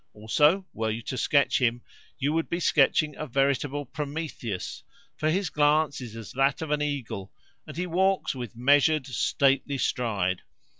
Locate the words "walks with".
7.85-8.55